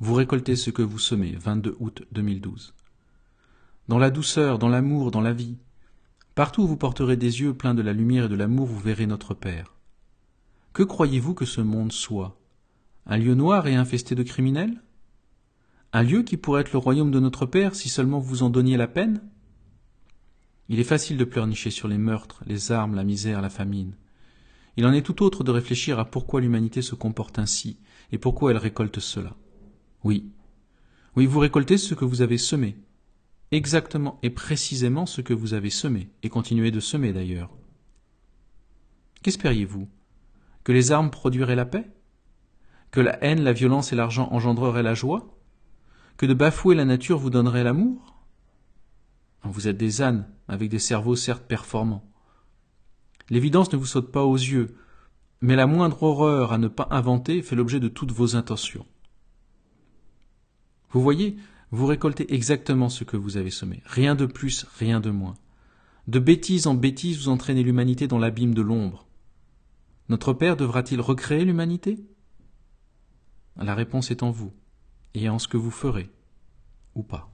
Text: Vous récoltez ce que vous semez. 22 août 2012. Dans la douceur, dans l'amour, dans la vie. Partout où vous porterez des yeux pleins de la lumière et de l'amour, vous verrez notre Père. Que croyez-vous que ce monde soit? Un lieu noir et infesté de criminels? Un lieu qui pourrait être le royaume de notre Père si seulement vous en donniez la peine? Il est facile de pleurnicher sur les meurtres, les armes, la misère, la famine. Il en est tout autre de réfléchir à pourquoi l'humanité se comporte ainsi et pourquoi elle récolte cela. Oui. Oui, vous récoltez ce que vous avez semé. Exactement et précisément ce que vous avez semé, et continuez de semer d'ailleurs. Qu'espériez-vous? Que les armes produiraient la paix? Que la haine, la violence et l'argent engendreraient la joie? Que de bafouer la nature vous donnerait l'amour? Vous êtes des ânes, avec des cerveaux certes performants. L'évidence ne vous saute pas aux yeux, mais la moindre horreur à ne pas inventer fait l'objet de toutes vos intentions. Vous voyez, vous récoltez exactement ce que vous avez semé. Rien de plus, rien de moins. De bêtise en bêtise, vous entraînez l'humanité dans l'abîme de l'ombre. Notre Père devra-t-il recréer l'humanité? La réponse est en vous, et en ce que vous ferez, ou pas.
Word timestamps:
Vous 0.00 0.14
récoltez 0.14 0.54
ce 0.54 0.70
que 0.70 0.82
vous 0.82 1.00
semez. 1.00 1.32
22 1.32 1.76
août 1.80 2.06
2012. 2.12 2.72
Dans 3.88 3.98
la 3.98 4.10
douceur, 4.10 4.60
dans 4.60 4.68
l'amour, 4.68 5.10
dans 5.10 5.20
la 5.20 5.32
vie. 5.32 5.56
Partout 6.36 6.62
où 6.62 6.66
vous 6.68 6.76
porterez 6.76 7.16
des 7.16 7.40
yeux 7.40 7.52
pleins 7.52 7.74
de 7.74 7.82
la 7.82 7.92
lumière 7.92 8.26
et 8.26 8.28
de 8.28 8.36
l'amour, 8.36 8.66
vous 8.66 8.78
verrez 8.78 9.08
notre 9.08 9.34
Père. 9.34 9.74
Que 10.72 10.84
croyez-vous 10.84 11.34
que 11.34 11.44
ce 11.44 11.60
monde 11.60 11.90
soit? 11.90 12.38
Un 13.06 13.16
lieu 13.16 13.34
noir 13.34 13.66
et 13.66 13.74
infesté 13.74 14.14
de 14.14 14.22
criminels? 14.22 14.80
Un 15.92 16.04
lieu 16.04 16.22
qui 16.22 16.36
pourrait 16.36 16.60
être 16.60 16.72
le 16.72 16.78
royaume 16.78 17.10
de 17.10 17.18
notre 17.18 17.44
Père 17.44 17.74
si 17.74 17.88
seulement 17.88 18.20
vous 18.20 18.44
en 18.44 18.50
donniez 18.50 18.76
la 18.76 18.86
peine? 18.86 19.20
Il 20.68 20.78
est 20.78 20.84
facile 20.84 21.16
de 21.16 21.24
pleurnicher 21.24 21.70
sur 21.70 21.88
les 21.88 21.98
meurtres, 21.98 22.44
les 22.46 22.70
armes, 22.70 22.94
la 22.94 23.02
misère, 23.02 23.42
la 23.42 23.50
famine. 23.50 23.96
Il 24.76 24.86
en 24.86 24.92
est 24.92 25.02
tout 25.02 25.24
autre 25.24 25.42
de 25.42 25.50
réfléchir 25.50 25.98
à 25.98 26.04
pourquoi 26.04 26.40
l'humanité 26.40 26.82
se 26.82 26.94
comporte 26.94 27.40
ainsi 27.40 27.80
et 28.12 28.18
pourquoi 28.18 28.52
elle 28.52 28.58
récolte 28.58 29.00
cela. 29.00 29.34
Oui. 30.04 30.30
Oui, 31.16 31.26
vous 31.26 31.40
récoltez 31.40 31.78
ce 31.78 31.94
que 31.94 32.04
vous 32.04 32.22
avez 32.22 32.38
semé. 32.38 32.76
Exactement 33.50 34.18
et 34.22 34.30
précisément 34.30 35.06
ce 35.06 35.20
que 35.20 35.34
vous 35.34 35.54
avez 35.54 35.70
semé, 35.70 36.10
et 36.22 36.28
continuez 36.28 36.70
de 36.70 36.80
semer 36.80 37.12
d'ailleurs. 37.12 37.50
Qu'espériez-vous? 39.22 39.88
Que 40.64 40.72
les 40.72 40.92
armes 40.92 41.10
produiraient 41.10 41.56
la 41.56 41.64
paix? 41.64 41.90
Que 42.90 43.00
la 43.00 43.22
haine, 43.24 43.42
la 43.42 43.52
violence 43.52 43.92
et 43.92 43.96
l'argent 43.96 44.28
engendreraient 44.32 44.82
la 44.82 44.94
joie? 44.94 45.38
Que 46.16 46.26
de 46.26 46.34
bafouer 46.34 46.74
la 46.74 46.84
nature 46.84 47.18
vous 47.18 47.30
donnerait 47.30 47.64
l'amour? 47.64 48.18
Vous 49.44 49.68
êtes 49.68 49.76
des 49.76 50.02
ânes, 50.02 50.28
avec 50.46 50.68
des 50.68 50.78
cerveaux 50.78 51.16
certes 51.16 51.46
performants. 51.46 52.04
L'évidence 53.30 53.72
ne 53.72 53.78
vous 53.78 53.86
saute 53.86 54.12
pas 54.12 54.24
aux 54.24 54.36
yeux, 54.36 54.76
mais 55.40 55.56
la 55.56 55.66
moindre 55.66 56.02
horreur 56.02 56.52
à 56.52 56.58
ne 56.58 56.68
pas 56.68 56.88
inventer 56.90 57.42
fait 57.42 57.56
l'objet 57.56 57.80
de 57.80 57.88
toutes 57.88 58.12
vos 58.12 58.36
intentions. 58.36 58.86
Vous 60.90 61.02
voyez, 61.02 61.36
vous 61.70 61.86
récoltez 61.86 62.34
exactement 62.34 62.88
ce 62.88 63.04
que 63.04 63.16
vous 63.16 63.36
avez 63.36 63.50
semé. 63.50 63.82
Rien 63.84 64.14
de 64.14 64.26
plus, 64.26 64.66
rien 64.78 65.00
de 65.00 65.10
moins. 65.10 65.34
De 66.06 66.18
bêtise 66.18 66.66
en 66.66 66.74
bêtise, 66.74 67.18
vous 67.18 67.28
entraînez 67.28 67.62
l'humanité 67.62 68.08
dans 68.08 68.18
l'abîme 68.18 68.54
de 68.54 68.62
l'ombre. 68.62 69.06
Notre 70.08 70.32
Père 70.32 70.56
devra-t-il 70.56 71.00
recréer 71.00 71.44
l'humanité? 71.44 71.98
La 73.56 73.74
réponse 73.74 74.10
est 74.10 74.22
en 74.22 74.30
vous, 74.30 74.54
et 75.14 75.28
en 75.28 75.38
ce 75.38 75.48
que 75.48 75.58
vous 75.58 75.70
ferez, 75.70 76.08
ou 76.94 77.02
pas. 77.02 77.30